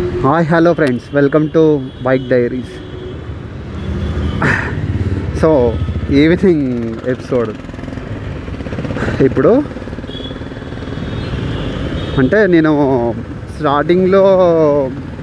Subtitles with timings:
[0.00, 1.62] Hi hello friends welcome to
[2.02, 2.74] bike diaries
[5.40, 5.48] so
[6.12, 6.66] evening
[7.08, 7.50] episode
[9.24, 9.52] ఇప్పుడు
[12.18, 12.72] అంటే నేను
[13.56, 14.22] స్టార్టింగ్లో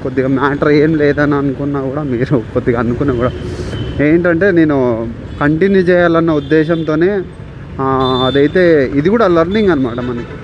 [0.04, 3.32] కొద్దిగా మ్యాటర్ ఏం లేదని అనుకున్నా కూడా మీరు కొద్దిగా అనుకున్నా కూడా
[4.04, 4.78] ఏంటంటే నేను
[5.40, 7.12] కంటిన్యూ చేయాలన్న ఉద్దేశంతోనే
[8.26, 8.62] అదైతే
[8.96, 10.36] ఇది కూడా లర్నింగ్ అనమాట మనకి.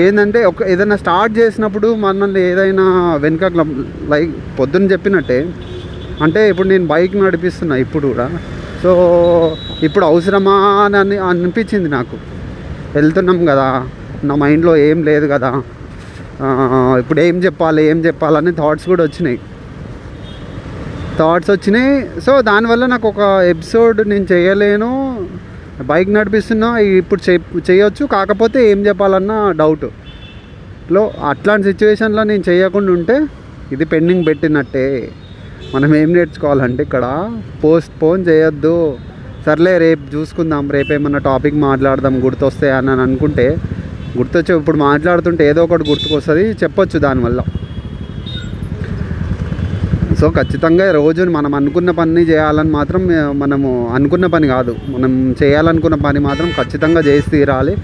[0.00, 2.84] ఏంటంటే ఒక ఏదైనా స్టార్ట్ చేసినప్పుడు మనల్ని ఏదైనా
[3.20, 3.44] వెనుక
[4.12, 5.38] లైక్ పొద్దున్న చెప్పినట్టే
[6.22, 8.26] అంటే ఇప్పుడు నేను బైక్ నడిపిస్తున్నా ఇప్పుడు కూడా.
[8.82, 8.92] సో
[9.82, 12.16] ఇప్పుడు అవసరమా అని అనిపించింది నాకు.
[12.94, 13.68] వెళ్తున్నాం కదా
[14.24, 15.62] నా మైండ్లో ఏం లేదు కదా.
[16.98, 19.38] ఇప్పుడు ఏం చెప్పాలి ఏం చెప్పాలని థాట్స్ కూడా వచ్చినాయి.
[21.18, 21.94] థాట్స్ వచ్చినాయి.
[22.26, 24.92] సో దానివల్ల నాకు ఒక ఎపిసోడ్ నేను చేయలేను.
[25.90, 26.68] బైక్ నడిపిస్తున్నా
[27.00, 27.20] ఇప్పుడు
[27.68, 33.16] చేయొచ్చు కాకపోతే ఏం చెప్పాలన్నా డౌట్లో అట్లాంటి సిచ్యువేషన్లో నేను చేయకుండా ఉంటే
[33.74, 34.86] ఇది పెండింగ్ పెట్టినట్టే.
[35.74, 37.04] మనం ఏం నేర్చుకోవాలంటే ఇక్కడ
[37.64, 38.76] పోస్ట్ పోన్ చేయొద్దు.
[39.46, 43.46] సర్లే రేపు చూసుకుందాం రేపు ఏమన్నా టాపిక్ మాట్లాడదాం గుర్తొస్తే అని అనుకుంటే
[44.18, 47.40] గుర్తొచ్చే ఇప్పుడు మాట్లాడుతుంటే ఏదో ఒకటి గుర్తుకొస్తుంది చెప్పొచ్చు దానివల్ల.
[50.22, 53.02] సో ఖచ్చితంగా రోజు మనం అనుకున్న పని చేయాలని మాత్రం
[53.40, 54.72] మనము అనుకున్న పని కాదు.
[54.92, 57.74] మనం చేయాలనుకున్న పని మాత్రం ఖచ్చితంగా చేసి తీరాలి.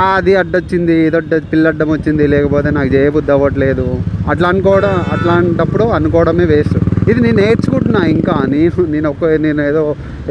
[0.00, 3.86] అది అడ్డొచ్చింది ఇది పిల్లడ్డం వచ్చింది లేకపోతే నాకు చేయబుద్ధి అవ్వట్లేదు.
[4.32, 6.78] అట్లా అనుకోవడం అట్లాంటప్పుడు అనుకోవడమే వేస్ట్.
[7.10, 8.36] ఇది నేను నేర్చుకుంటున్నా ఇంకా.
[8.54, 9.86] నేను నేను ఒక నేను ఏదో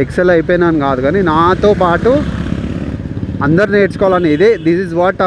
[0.06, 2.12] ఎక్సెల్ అయిపోయినాను కాదు కానీ నాతో పాటు
[3.48, 4.32] అందరు నేర్చుకోవాలని.
[4.38, 5.22] ఇదే this is what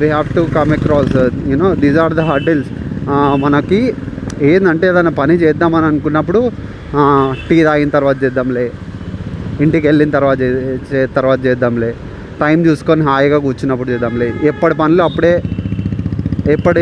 [0.00, 1.16] we have to come across
[1.52, 2.70] you know these are the hurdles
[3.46, 3.80] మనకి
[4.42, 6.50] ఏంటంటే ఏదైనా పని చేద్దామని అనుకున్నప్పుడు
[7.48, 8.70] టీ తాగిన తర్వాత చేద్దాంలే.
[9.60, 11.94] ఇంటికి వెళ్ళిన తర్వాత చే- తర్వాత చేద్దాంలే.
[12.40, 14.32] టైం చూసుకొని హాయిగా కూర్చున్నప్పుడు చేద్దాంలే.
[14.44, 15.42] ఎప్పటి పనులు అప్పుడే
[16.50, 16.80] ఎప్పటి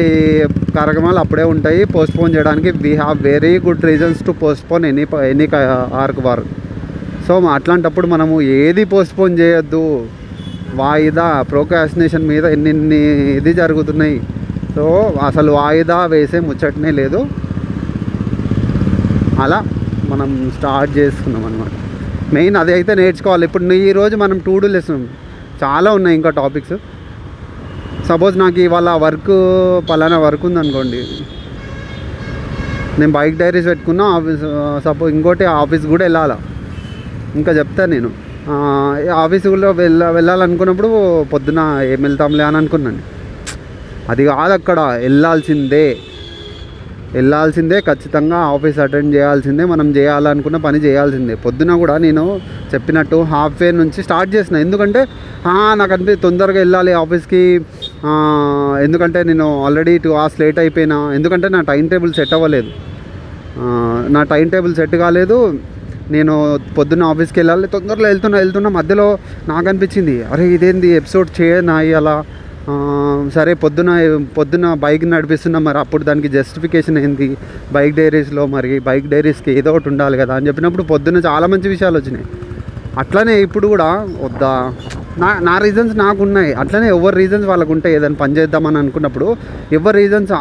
[0.77, 1.85] కార్యక్రమాలు అప్పుడే ఉంటాయి.
[1.85, 5.49] పోస్ట్పోన్ చేయడానికి we have very good reasons to postpone any any
[5.95, 6.47] ark work
[7.29, 10.07] so అట్లాంటప్పుడు మనము ఏది పోస్ట్పోన్ చేయొద్దు.
[10.75, 14.23] వాయిదా ప్రోకాస్టినేషన్ మీద ఎన్ని ఇది జరుగుతున్నాయి.
[14.75, 17.27] సో అసలు వాయిదా వేసే ముచ్చటనే లేదు.
[19.43, 19.59] అలా
[20.11, 21.71] మనం స్టార్ట్ చేసుకున్నాం అనమాట
[22.35, 23.45] మెయిన్ అది అయితే నేర్చుకోవాలి.
[23.49, 25.07] ఇప్పుడు ఈరోజు మనం టూ డూ లెసన్
[25.63, 26.77] చాలా ఉన్నాయి ఇంకా టాపిక్స్
[28.09, 29.35] సపోజ్ నాకు ఇవాళ వర్క్
[29.91, 31.01] పలానా వర్క్ ఉందనుకోండి.
[32.99, 34.45] నేను బైక్ డైరీస్ పెట్టుకున్నా ఆఫీస్
[34.87, 36.37] సపోజ్ ఇంకోటి ఆఫీస్ కూడా వెళ్ళాలా?
[37.39, 38.11] ఇంకా చెప్తాను నేను.
[38.47, 40.91] ఆఫీస్ ఆఫీసులో వెళ్ళ వెళ్ళాలనుకున్నప్పుడు
[41.33, 41.61] పొద్దున
[41.93, 43.03] ఏం వెళ్తాంలే అని అనుకున్నాను.
[44.13, 45.87] అది కాదు అక్కడ వెళ్ళాల్సిందే.
[47.15, 51.35] వెళ్ళాల్సిందే ఖచ్చితంగా ఆఫీస్ అటెండ్ చేయాల్సిందే మనం చేయాలనుకున్న పని చేయాల్సిందే.
[51.45, 52.25] పొద్దున కూడా నేను
[52.73, 54.57] చెప్పినట్టు హాఫ్ వే నుంచి స్టార్ట్ చేసిన.
[54.67, 55.03] ఎందుకంటే
[55.81, 57.43] నాకు అనిపి తొందరగా వెళ్ళాలి ఆఫీస్కి.
[58.87, 60.99] ఎందుకంటే నేను ఆల్రెడీ టూ అవర్స్ లేట్ అయిపోయినా.
[61.19, 62.73] ఎందుకంటే నా టైం టేబుల్ సెట్ అవ్వలేదు.
[64.17, 65.39] నా టైం టేబుల్ సెట్ కాలేదు.
[66.15, 66.33] నేను
[66.79, 67.67] పొద్దున్న ఆఫీస్కి వెళ్ళాలి.
[67.75, 69.07] తొందరలో వెళ్తున్నా వెళ్తున్నా మధ్యలో
[69.51, 72.17] నాకు అనిపించింది అరే ఇదేంది ఎపిసోడ్ చేయనా అలా
[73.35, 73.91] సరే పొద్దున
[74.37, 77.29] పొద్దున బైక్ నడిపిస్తున్నా మరి అప్పుడు దానికి జస్టిఫికేషన్ ఏంది?
[77.75, 81.97] బైక్ డైరీస్లో మరి బైక్ డైరీస్కి ఏదో ఒకటి ఉండాలి కదా అని చెప్పినప్పుడు పొద్దున చాలా మంచి విషయాలు
[82.01, 82.27] వచ్చినాయి.
[83.03, 83.89] అట్లనే ఇప్పుడు కూడా
[84.25, 84.53] వద్దా?
[85.23, 86.51] నా నా రీజన్స్ నాకు ఉన్నాయి.
[86.63, 89.29] అట్లనే ఎవరి రీజన్స్ వాళ్ళకు ఉంటాయి ఏదైనా పని చేద్దామని అనుకున్నప్పుడు
[89.79, 90.33] ఎవరి రీజన్స్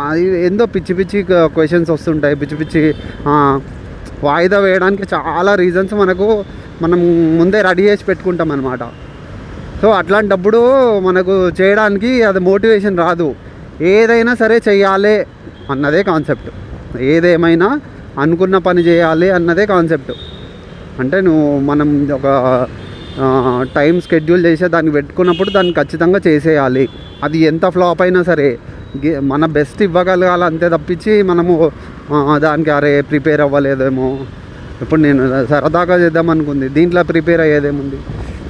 [0.48, 1.20] ఏందో పిచ్చి పిచ్చి
[1.56, 2.38] క్వశ్చన్స్ వస్తుంటాయి.
[2.42, 2.84] పిచ్చి పిచ్చి
[4.28, 6.28] వాయిదా వేయడానికి చాలా రీజన్స్ మనకు
[6.82, 7.00] మనం
[7.40, 8.84] ముందే రెడీ చేసి పెట్టుకుంటాం అనమాట
[9.84, 10.60] సో అట్లాంటప్పుడు
[11.06, 13.26] మనకు చేయడానికి అది మోటివేషన్ రాదు.
[13.96, 15.16] ఏదైనా సరే చేయాలి
[15.74, 16.50] అన్నదే కాన్సెప్ట్.
[17.14, 17.68] ఏదేమైనా
[18.24, 20.14] అనుకున్న పని చేయాలి అన్నదే కాన్సెప్ట్.
[21.02, 22.28] అంటే నువ్వు మనం ఒక
[23.78, 26.86] టైం స్కెడ్యూల్ చేసే దాన్ని పెట్టుకున్నప్పుడు దాన్ని ఖచ్చితంగా చేసేయాలి.
[27.28, 28.50] అది ఎంత ఫ్లాప్ అయినా సరే.
[29.32, 31.54] మన బెస్ట్ ఇవ్వగలగాలి అంతే తప్పించి మనము
[32.46, 34.10] దానికి అరే ప్రిపేర్ అవ్వలేదేమో.
[34.84, 35.24] ఇప్పుడు నేను
[35.54, 38.00] సరదాగా చేద్దాం అనుకుంది దీంట్లో ప్రిపేర్ అయ్యేదేముంది?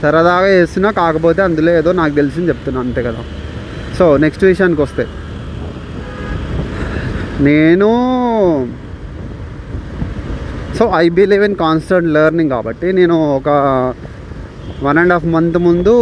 [0.03, 3.21] సరదాగా చేస్తున్నా కాకపోతే అందులో ఏదో నాకు తెలిసింది చెప్తున్నా అంతే కదా.
[3.97, 5.03] సో నెక్స్ట్ విషయానికి వస్తే.
[7.47, 7.89] నేను
[10.77, 13.49] so I believe in constant learning కాబట్టి నేను ఒక
[14.83, 15.93] వన్ అండ్ హాఫ్ మంత్ ముందు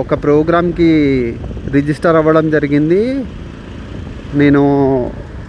[0.00, 0.90] ఒక ప్రోగ్రామ్కి
[1.72, 3.02] రిజిస్టర్ అవ్వడం జరిగింది.
[4.42, 4.62] నేను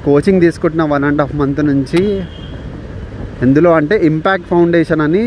[0.06, 2.02] కోచింగ్ తీసుకుంటున్న వన్ అండ్ హాఫ్ మంత్ నుంచి.
[3.46, 5.26] ఎందులో అంటే ఇంపాక్ట్ ఫౌండేషన్ అని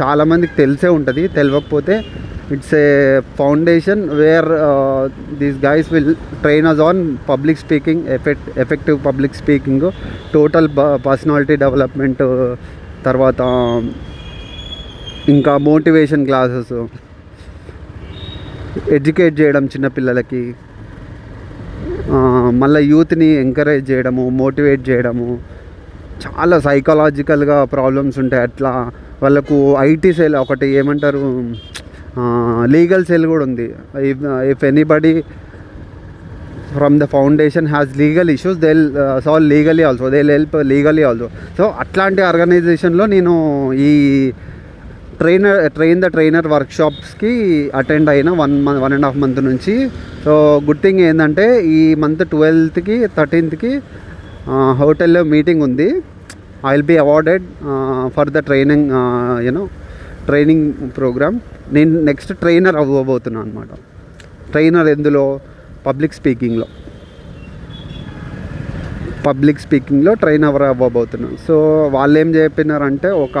[0.00, 1.94] చాలామందికి తెలిసే ఉంటుంది తెలియకపోతే
[2.54, 2.88] it's a
[3.38, 4.48] foundation where
[5.38, 6.12] these guys will
[6.42, 9.86] train us on public speaking effect effective public speaking
[10.34, 10.68] total
[11.06, 12.22] personality development
[13.04, 13.40] తర్వాత
[15.28, 16.74] ఇంకా మోటివేషన్ క్లాసెస్
[18.96, 20.42] ఎడ్యుకేట్ చేయడం చిన్నపిల్లలకి
[22.62, 25.28] మళ్ళీ యూత్ని ఎంకరేజ్ చేయడము మోటివేట్ చేయడము
[26.24, 28.72] చాలా సైకలాజికల్గా ప్రాబ్లమ్స్ ఉంటాయి అట్లా.
[29.22, 29.56] వాళ్ళకు
[29.90, 31.22] ఐటీ సెల్ ఒకటి ఏమంటారు
[32.74, 33.66] లీగల్ సెల్ కూడా ఉంది.
[34.52, 35.12] If anybody
[36.76, 38.70] from the foundation has legal issues they
[39.26, 41.28] solve legally also they help legally also
[41.58, 43.34] so అట్లాంటి ఆర్గనైజేషన్లో నేను
[43.88, 43.90] ఈ
[45.20, 47.32] ట్రైనర్ ట్రైన్ ద ట్రైనర్ వర్క్షాప్స్కి
[47.80, 49.74] అటెండ్ అయిన one month one and half month నుంచి.
[50.24, 50.32] సో
[50.66, 51.46] గుడ్ థింగ్ ఏంటంటే
[51.78, 53.72] ఈ month ట్వెల్త్కి థర్టీన్త్కి
[54.82, 55.88] హోటల్లో మీటింగ్ ఉంది.
[56.68, 57.44] I will be awarded
[58.14, 58.88] for the training
[59.46, 59.64] you know
[60.28, 60.66] training
[60.98, 61.36] program
[61.76, 63.70] నేను నెక్స్ట్ ట్రైనర్ అవ్వబోతున్నాను అనమాట
[64.52, 65.24] ట్రైనర్ ఎందులో?
[65.86, 66.66] పబ్లిక్ స్పీకింగ్లో
[69.26, 71.36] పబ్లిక్ స్పీకింగ్లో ట్రైనర్ అవ్వబోతున్నాను.
[71.46, 71.54] సో
[71.94, 73.36] వాళ్ళు ఏం చెప్పినారంటే ఒక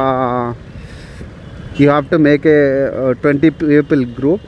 [1.80, 2.58] you have to make a
[3.22, 4.46] twenty people group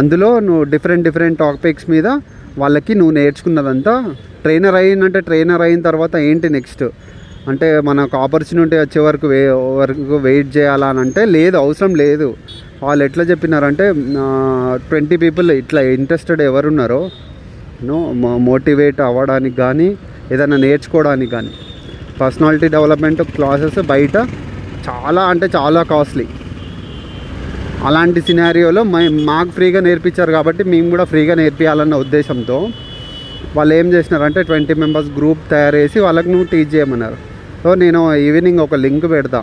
[0.00, 2.08] అందులో నువ్వు డిఫరెంట్ డిఫరెంట్ టాపిక్స్ మీద
[2.56, 3.94] వాళ్ళకి నువ్వు నేర్చుకున్నదంతా
[4.42, 6.84] ట్రైనర్ అయినంటే ట్రైనర్ అయిన తర్వాత ఏంటి నెక్స్ట్
[7.48, 9.40] అంటే మనకు ఆపర్చునిటీ వచ్చే వరకు వే
[9.78, 12.28] వరకు వెయిట్ చేయాలా అని అంటే లేదు అవసరం లేదు.
[12.82, 13.84] వాళ్ళు ఎట్లా చెప్పినారంటే
[14.88, 17.00] ట్వంటీ పీపుల్ ఇట్లా ఇంట్రెస్టెడ్ ఎవరున్నారో
[17.82, 17.98] నో
[18.38, 19.88] మోటివేట్ అవ్వడానికి కానీ
[20.32, 21.52] ఏదైనా నేర్చుకోవడానికి కానీ
[22.20, 24.16] పర్సనాలిటీ డెవలప్మెంట్ క్లాసెస్ బయట
[24.88, 26.26] చాలా అంటే చాలా కాస్ట్లీ
[27.88, 28.82] అలాంటి సినారియోలో
[29.30, 32.58] మాకు ఫ్రీగా నేర్పించారు కాబట్టి మేము కూడా ఫ్రీగా నేర్పించాలన్న ఉద్దేశంతో
[33.56, 37.18] వాళ్ళు ఏం చేసినారంటే ట్వంటీ మెంబర్స్ గ్రూప్ తయారు చేసి వాళ్ళకి నువ్వు టీచ్ చేయమన్నారు.
[37.62, 39.40] సో నేను ఈవినింగ్ ఒక లింక్ పెడతా.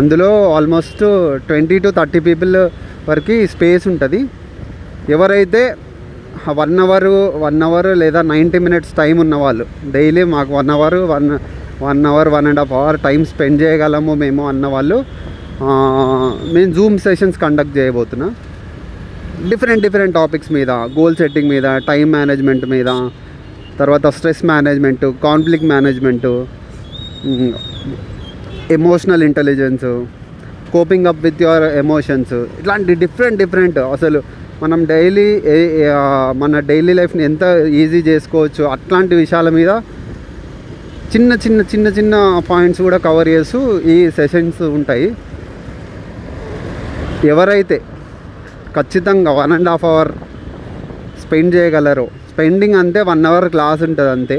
[0.00, 1.02] అందులో almost
[1.48, 2.56] twenty to thirty people
[3.10, 4.20] వరకు స్పేస్ ఉంటుంది.
[5.14, 5.62] ఎవరైతే
[6.60, 7.06] వన్ అవర్
[7.44, 9.64] వన్ అవర్ లేదా నైంటీ మినిట్స్ టైం ఉన్నవాళ్ళు
[9.94, 11.28] డైలీ మాకు one hour one
[11.86, 14.98] one hour one and half hour time spend చేయగలము మేము అన్నవాళ్ళు
[16.54, 18.26] మేము జూమ్ సెషన్స్ కండక్ట్ చేయబోతున్నా.
[19.50, 22.90] డిఫరెంట్ డిఫరెంట్ టాపిక్స్ మీద గోల్ సెట్టింగ్ మీద టైం మేనేజ్మెంట్ మీద
[23.80, 26.32] తర్వాత stress management conflict management
[28.76, 29.86] emotional intelligence
[30.74, 34.20] coping up with your emotions ఇట్లాంటి డిఫరెంట్ డిఫరెంట్ అసలు
[34.62, 35.28] మనం డైలీ
[36.42, 37.44] మన డైలీ లైఫ్ని ఎంత
[37.82, 39.70] ఈజీ చేసుకోవచ్చు అట్లాంటి విషయాల మీద
[41.14, 42.14] చిన్న చిన్న చిన్న చిన్న
[42.50, 43.58] పాయింట్స్ కూడా కవర్ చేస్తూ
[43.94, 45.08] ఈ సెషన్స్ ఉంటాయి.
[47.34, 47.78] ఎవరైతే
[48.76, 50.10] ఖచ్చితంగా one and half hour
[51.22, 54.38] spend చేయగలరో స్పెండింగ్ అంతే వన్ అవర్ క్లాస్ ఉంటుంది అంతే.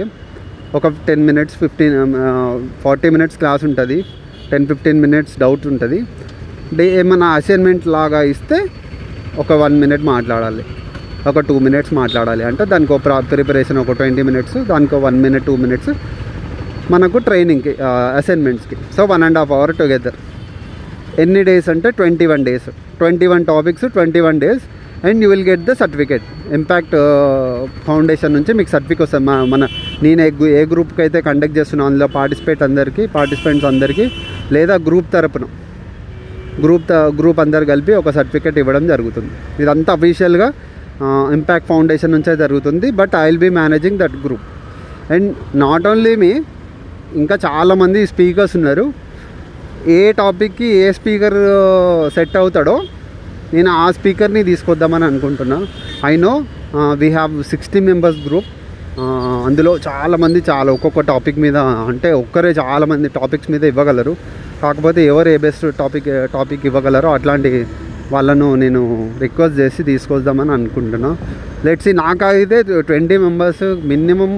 [0.77, 1.95] ఒక ten minutes fifteen
[2.83, 3.97] forty minutes class ఉంటుంది.
[4.51, 5.99] టెన్ ఫిఫ్టీన్ మినిట్స్ డౌట్ ఉంటుంది.
[6.77, 8.57] డే ఏమైనా అసైన్మెంట్ లాగా ఇస్తే
[9.43, 10.63] ఒక వన్ మినిట్ మాట్లాడాలి.
[11.29, 12.43] ఒక టూ మినిట్స్ మాట్లాడాలి.
[12.49, 15.91] అంటే దానికి ఒక ప్రిపరేషన్ ఒక ట్వంటీ మినిట్స్ దానికి వన్ మినిట్ టూ మినిట్స్
[16.93, 17.71] మనకు ట్రైనింగ్కి
[18.19, 20.17] అసైన్మెంట్స్కి so one and half hour together
[21.19, 25.43] ఎన్ని డేస్ అంటే twenty one days twenty one topics twenty one days and you will
[25.43, 26.95] get the certificate impact
[27.85, 29.25] foundation నుంచి మీకు certificate వస్తుంది.
[29.25, 29.67] మా మన
[30.03, 30.31] నేను ఏ
[30.61, 34.11] ఏ గ్రూప్కి అయితే కండక్ట్ చేస్తున్నాను అందులో పార్టిసిపేట్ అందరికీ పార్టిసిపెంట్స్ అందరికీ
[34.51, 35.45] లేదా గ్రూప్ తరపున
[36.63, 39.63] గ్రూప్ త- గ్రూప్ అందరు కలిపి ఒక సర్టిఫికేట్ ఇవ్వడం జరుగుతుంది.
[39.63, 40.51] ఇదంతా అఫీషియల్గా
[41.33, 42.91] ఇంపాక్ట్ ఫౌండేషన్ నుంచే జరుగుతుంది.
[42.91, 44.45] But I will be managing that group
[45.11, 46.41] and not only me
[47.15, 49.06] ఇంకా చాలామంది స్పీకర్స్ ఉన్నారు.
[49.95, 51.37] ఏ టాపిక్కి ఏ స్పీకర్
[52.15, 52.75] సెట్ అవుతాడో
[53.55, 55.67] నేను ఆ స్పీకర్ని తీసుకొద్దామని అనుకుంటున్నాను
[56.11, 56.31] I know
[57.01, 58.49] we have sixty members group
[59.47, 61.57] అందులో చాలామంది చాలా ఒక్కొక్క టాపిక్ మీద
[61.91, 64.13] అంటే ఒక్కరే చాలామంది టాపిక్స్ మీద ఇవ్వగలరు.
[64.63, 67.51] కాకపోతే ఎవరు ఏ బెస్ట్ టాపిక్ టాపిక్ ఇవ్వగలరో అట్లాంటి
[68.13, 68.81] వాళ్ళను నేను
[69.23, 71.11] రిక్వెస్ట్ చేసి తీసుకొద్దామని అనుకుంటున్నా.
[71.65, 72.57] లెట్స్ నాకైతే
[72.89, 74.31] ట్వంటీ మెంబర్స్ మినిమం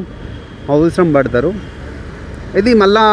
[0.75, 1.51] అవసరం పడతారు.
[2.59, 3.05] ఇది మళ్ళా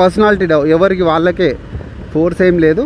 [0.00, 0.46] పర్సనాలిటీ
[0.76, 1.50] ఎవరికి వాళ్ళకే
[2.12, 2.84] ఫోర్స్ ఏం లేదు.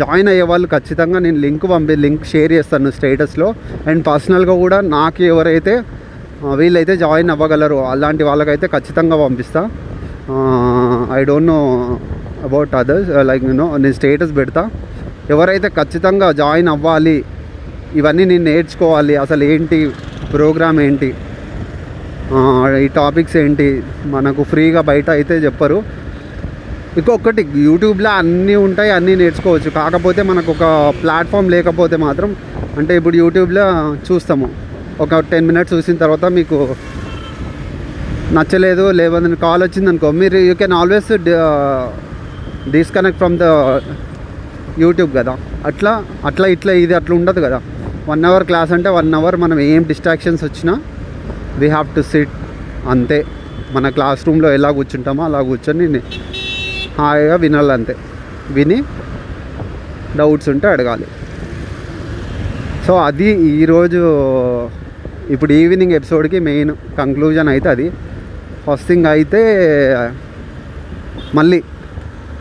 [0.00, 3.48] జాయిన్ అయ్యే వాళ్ళు ఖచ్చితంగా నేను లింక్ పంపి లింక్ షేర్ చేస్తాను స్టేటస్లో.
[3.90, 5.74] అండ్ పర్సనల్గా కూడా నాకు ఎవరైతే
[6.60, 9.62] వీళ్ళైతే జాయిన్ అవ్వగలరు అలాంటి వాళ్ళకైతే ఖచ్చితంగా పంపిస్తా.
[11.18, 11.58] I don't know
[12.48, 14.62] about others like no నేను స్టేటస్ పెడతా.
[15.34, 17.16] ఎవరైతే ఖచ్చితంగా జాయిన్ అవ్వాలి
[18.00, 19.78] ఇవన్నీ నేను నేర్చుకోవాలి అసలు ఏంటి
[20.34, 21.10] ప్రోగ్రామ్ ఏంటి
[22.84, 23.66] ఈ టాపిక్స్ ఏంటి
[24.14, 25.78] మనకు ఫ్రీగా బయట అయితే చెప్పరు.
[26.98, 29.70] ఇంకొకటి యూట్యూబ్లో అన్నీ ఉంటాయి అన్నీ నేర్చుకోవచ్చు.
[29.80, 30.64] కాకపోతే మనకు ఒక
[31.02, 32.30] ప్లాట్ఫామ్ లేకపోతే మాత్రం
[32.80, 33.64] అంటే ఇప్పుడు యూట్యూబ్లో
[34.08, 34.48] చూస్తాము.
[35.04, 36.56] ఒక టెన్ మినిట్స్ చూసిన తర్వాత మీకు
[38.36, 41.10] నచ్చలేదు లేదని కాల్ వచ్చింది అనుకో మీరు you can always
[42.74, 43.46] disconnect from the
[44.84, 45.32] YouTube కదా.
[45.70, 45.92] అట్లా
[46.28, 47.58] అట్లా ఇట్లా ఇది అట్లా ఉండదు కదా.
[48.10, 50.74] వన్ అవర్ క్లాస్ అంటే వన్ అవర్ మనం ఏం డిస్ట్రాక్షన్స్ వచ్చినా
[51.62, 52.36] వీ హ్యావ్ టు సిట్
[52.94, 53.18] అంతే.
[53.74, 55.86] మన క్లాస్ రూమ్లో ఎలా కూర్చుంటామో అలా కూర్చొని
[56.98, 57.96] హాయిగా వినాలంతే.
[58.50, 58.82] విని
[60.16, 61.06] డౌట్స్ ఉంటే అడగాలి.
[62.86, 64.00] సో అది ఈరోజు
[65.30, 67.90] ఇప్పుడు ఈవినింగ్ ఎపిసోడ్కి మెయిన్ కంక్లూజన్ అయితే అది.
[68.66, 69.40] ఫస్ట్ థింగ్ అయితే
[71.34, 71.62] మళ్ళీ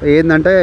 [0.04, 0.54] ఏంటంటే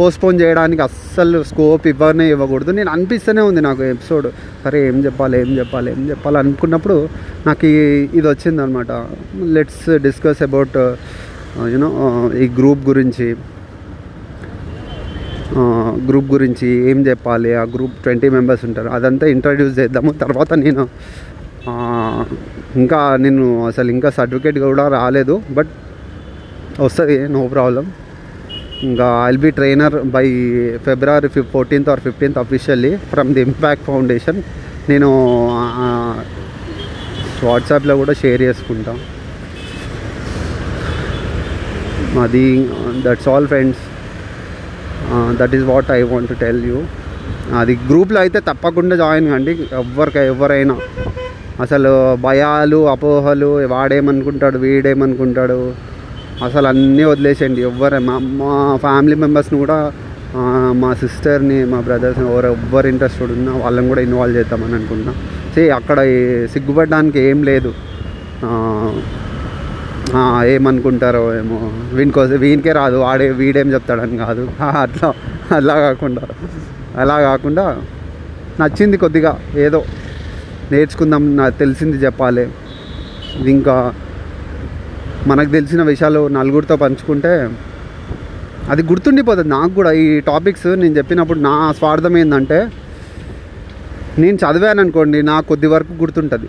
[0.00, 2.70] పోస్ట్పోన్ చేయడానికి అస్సలు స్కోప్ ఇవ్వనే ఇవ్వకూడదు.
[2.70, 4.28] నేను అనిపిస్తూనే ఉంది నాకు ఎపిసోడ్.
[4.64, 7.08] సరే ఏం చెప్పాలి ఏం చెప్పాలి ఏం చెప్పాలి అనుకున్నప్పుడు
[7.46, 8.92] నాకు ఈ ఇది వచ్చింది అనమాట
[9.36, 10.96] let's discuss about
[11.58, 13.24] Uh, you know uh, ఈ గ్రూప్ గురించి
[15.60, 17.50] uh, గ్రూప్ గురించి ఏం చెప్పాలి?
[17.60, 18.88] ఆ గ్రూప్ ట్వంటీ మెంబర్స్ ఉంటారు.
[18.96, 20.12] అదంతా ఇంట్రడ్యూస్ చేద్దాము.
[20.22, 20.84] తర్వాత నేను
[22.82, 25.36] ఇంకా నేను అసలు ఇంకా సర్టిఫికేట్ కూడా రాలేదు.
[25.58, 25.72] బట్
[26.86, 27.86] వస్తుంది నో ప్రాబ్లం
[28.88, 30.26] ఇంకా I'll be trainer by
[30.86, 34.38] February fif fourteenth or fifteenth officially from the impact foundation
[34.92, 35.08] నేను
[37.48, 39.02] వాట్సాప్లో కూడా షేర్ చేసుకుంటాను
[42.18, 42.44] అది
[43.04, 43.82] that's all friends
[45.38, 46.78] that is what I want tell you
[47.54, 50.74] అది గ్రూప్లో అయితే తప్పకుండా జాయిన్ కండి ఎవరికి ఎవరైనా
[51.60, 51.90] అసలు
[52.20, 55.58] భయాలు అపోహలు వాడేమనుకుంటాడు వీడేమనుకుంటాడు
[56.42, 59.78] అసలు అన్నీ వదిలేసేయండి ఎవరు మా మా ఫ్యామిలీ మెంబర్స్ని కూడా
[60.74, 65.14] మా సిస్టర్ని మా బ్రదర్స్ని ఎవరు ఎవ్వరు ఇంట్రెస్టెడ్ ఉన్నా వాళ్ళని కూడా ఇన్వాల్వ్ చేద్దామని అనుకుంటున్నా
[65.54, 66.00] సే అక్కడ
[66.52, 67.72] సిగ్గుపడడానికి ఏం లేదు
[70.44, 71.72] ఏమనుకుంటారో ఏమో.
[71.92, 72.96] వీనికోసం వీనికే రాదు.
[72.96, 74.50] వాడే వీడేం చెప్తాడని కాదు.
[74.60, 75.14] అట్లా
[75.56, 76.22] అలా కాకుండా.
[76.96, 77.82] అలా కాకుండా
[78.60, 79.38] నచ్చింది కొద్దిగా.
[79.54, 79.84] ఏదో
[80.72, 82.48] నేర్చుకుందాం నాకు తెలిసింది చెప్పాలి.
[83.36, 83.94] ఇంకా
[85.26, 87.50] మనకు తెలిసిన విషయాలు నలుగురితో పంచుకుంటే
[88.70, 89.48] అది గుర్తుండిపోతుంది.
[89.48, 92.72] నాకు కూడా ఈ టాపిక్స్ నేను చెప్పినప్పుడు నా స్వార్థం ఏంటంటే
[94.18, 96.48] నేను చదివాను అనుకోండి నాకు కొద్ది వరకు గుర్తుంటుంది.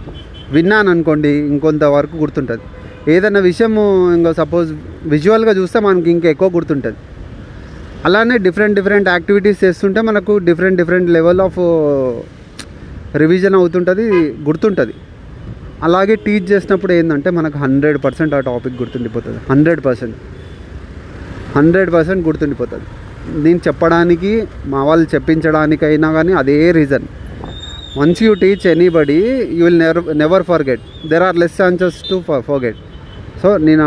[0.51, 2.62] విన్నాను అనుకోండి ఇంకొంత వరకు గుర్తుంటుంది.
[3.13, 3.84] ఏదైనా విషయము
[4.15, 4.70] ఇంకో సపోజ్
[5.13, 7.00] విజువల్గా చూస్తే మనకి ఇంకా ఎక్కువ గుర్తుంటుంది.
[8.08, 11.60] అలానే డిఫరెంట్ డిఫరెంట్ యాక్టివిటీస్ చేస్తుంటే మనకు different different level of
[13.22, 14.05] revision అవుతుంటుంది
[14.48, 14.93] గుర్తుంటుంది.
[15.88, 19.39] అలాగే టీచ్ చేసినప్పుడు ఏంటంటే మనకు హండ్రెడ్ పర్సెంట్ ఆ టాపిక్ గుర్తుండిపోతుంది.
[19.51, 20.17] హండ్రెడ్ పర్సెంట్
[21.58, 22.86] హండ్రెడ్ పర్సెంట్ గుర్తుండిపోతుంది.
[23.46, 24.31] నేను చెప్పడానికి
[24.74, 27.08] మా వాళ్ళు చెప్పించడానికైనా కానీ అదే reason
[28.00, 29.20] once you teach anybody
[29.58, 32.17] you will never never forget there are less chances to
[32.50, 32.79] forget
[33.41, 33.86] so నేను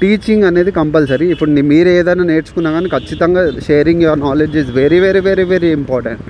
[0.00, 1.26] టీచింగ్ అనేది కంపల్సరీ.
[1.34, 6.26] ఇప్పుడు మీరు ఏదైనా నేర్చుకున్నా కానీ ఖచ్చితంగా sharing your knowledge is very very very very important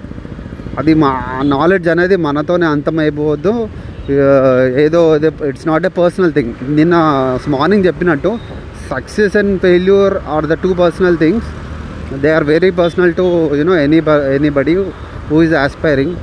[0.80, 1.10] అది మా
[1.54, 3.54] నాలెడ్జ్ అనేది మనతోనే అంతమైపోవద్దు.
[4.02, 5.00] Uh, ఏదో
[5.48, 6.94] it's not a personal thing నిన్న
[7.54, 8.30] మార్నింగ్ చెప్పినట్టు
[8.88, 11.48] success and failure are the two personal things
[12.22, 13.26] they are very personal to
[13.60, 14.00] you know any
[14.38, 14.74] anybody
[15.28, 16.16] who is aspiring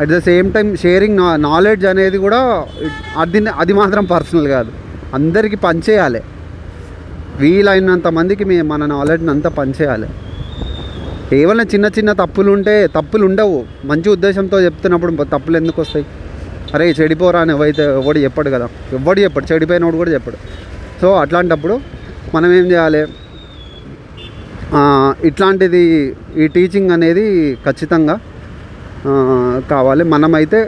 [0.00, 1.16] at the same time sharing
[1.46, 2.40] knowledge అనేది కూడా
[3.24, 4.72] అది అది మాత్రం personal కాదు.
[5.14, 6.20] అందరికీ పనిచేయాలి.
[7.40, 10.08] వీలైనంత మందికి మీ మన నాలెడ్జ్ని అంతా పనిచేయాలి.
[11.38, 16.06] ఏవైనా చిన్న చిన్న తప్పులు ఉంటే తప్పులు ఉండవు మంచి ఉద్దేశంతో చెప్తున్నప్పుడు తప్పులు ఎందుకు వస్తాయి?
[16.74, 18.68] అరే చెడిపోరా అని ఎవరైతే ఎవడు చెప్పడు కదా.
[18.92, 19.46] ఎవడు చెప్పడు.
[19.52, 20.38] చెడిపోయినోడు కూడా చెప్పడు.
[21.00, 21.80] సో అట్లాంటప్పుడు
[22.34, 23.02] మనం ఏం చేయాలి?
[25.28, 25.82] ఇట్లాంటిది
[26.36, 27.24] ఈ టీచింగ్ అనేది
[27.66, 28.16] ఖచ్చితంగా
[29.70, 30.04] కావాలి.
[30.04, 30.60] మనమైతే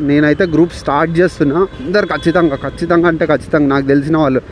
[0.00, 1.60] నేనైతే గ్రూప్ స్టార్ట్ చేస్తున్నా.
[1.84, 4.42] అందరు ఖచ్చితంగా ఖచ్చితంగా అంటే ఖచ్చితంగా నాకు తెలిసిన వాళ్ళు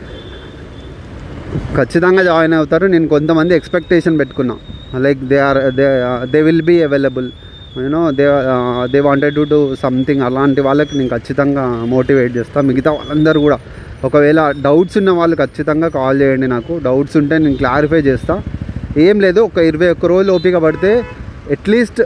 [1.77, 2.85] ఖచ్చితంగా జాయిన్ అవుతారు.
[2.85, 4.55] నేను కొంతమంది ఎక్స్పెక్టేషన్ పెట్టుకున్నా.
[5.05, 5.87] Like they are they
[6.33, 7.29] they will be available
[7.77, 8.25] you know they
[8.93, 13.57] they wanted to do something అలాంటి వాళ్ళకి నేను ఖచ్చితంగా మోటివేట్ చేస్తాను మిగతా వాళ్ళందరూ కూడా.
[14.07, 16.73] ఒకవేళ డౌట్స్ ఉన్న వాళ్ళు ఖచ్చితంగా కాల్ చేయండి నాకు.
[16.87, 18.43] డౌట్స్ ఉంటే నేను క్లారిఫై చేస్తాను
[19.05, 20.91] ఏం లేదు ఒక ఇరవై ఒక్క రోజులు ఓపిక పడితే
[21.49, 22.01] అట్లీస్ట్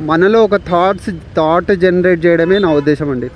[0.00, 3.30] మనలో ఒక థాట్స్ థాట్ జనరేట్ చేయడమే నా ఉద్దేశం అండి.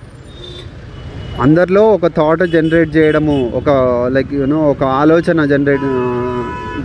[1.40, 3.68] అందరిలో ఒక థాట్ జనరేట్ చేయడము ఒక
[4.12, 5.86] లైక్ యూనో ఒక ఆలోచన జనరేట్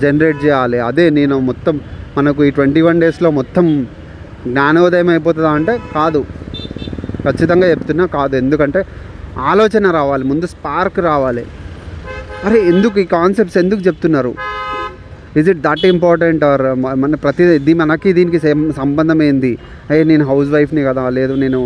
[0.01, 0.79] జనరేట్ చేయాలి.
[0.79, 1.81] అదే నేను మొత్తం
[2.17, 3.87] మనకు ఈ ట్వంటీ వన్ డేస్లో మొత్తం
[4.47, 6.25] జ్ఞానోదయం అయిపోతుందా అంటే కాదు.
[7.23, 8.35] ఖచ్చితంగా చెప్తున్నా కాదు.
[8.35, 8.85] ఎందుకంటే
[9.37, 11.45] ఆలోచన రావాలి ముందు స్పార్క్ రావాలి.
[12.45, 14.50] అరే ఎందుకు ఈ కాన్సెప్ట్స్ ఎందుకు చెప్తున్నారు?
[15.39, 16.63] Is it that important or
[17.03, 19.53] మన ప్రతి ఇది మనకి దీనికి సేమ్ సంబంధం ఏంది?
[19.89, 21.61] అయ్యే నేను హౌస్ వైఫ్ని కదా లేదు నేను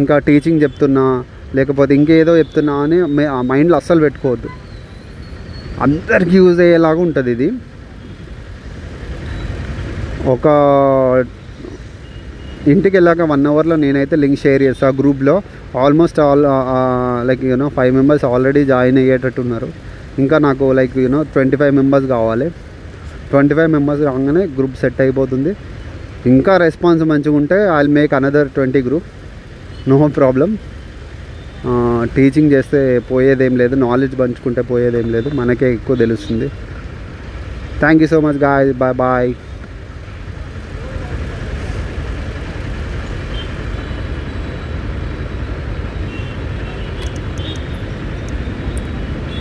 [0.00, 1.06] ఇంకా టీచింగ్ చెప్తున్నా
[1.58, 2.98] లేకపోతే ఇంకేదో చెప్తున్నా అని
[3.36, 4.50] ఆ మైండ్లో అస్సలు పెట్టుకోవద్దు.
[5.86, 7.48] అందరికి యూజ్ అయ్యేలాగా ఉంటుంది ఇది.
[10.34, 10.46] ఒక
[12.72, 15.34] ఇంటికి వెళ్ళాక వన్ అవర్లో నేనైతే లింక్ షేర్ చేస్తాను గ్రూప్లో
[15.82, 16.44] almost all
[17.28, 19.68] like you know five members already join అయ్యేటట్టు ఉన్నారు
[20.22, 22.48] ఇంకా నాకు like you know twenty five members కావాలి.
[23.30, 25.52] ట్వంటీ ఫైవ్ మెంబర్స్ రాగానే గ్రూప్ సెట్ అయిపోతుంది.
[26.32, 29.08] ఇంకా రెస్పాన్స్ మంచిగా ఉంటే I make another twenty group
[29.90, 30.50] no problem
[32.16, 32.80] teaching చేస్తే
[33.10, 33.74] పోయేదేం లేదు.
[33.86, 35.28] నాలెడ్జ్ పంచుకుంటే పోయేదేం లేదు.
[35.38, 36.48] మనకే ఎక్కువ తెలుస్తుంది.
[37.82, 39.30] Thank you so much guys bye bye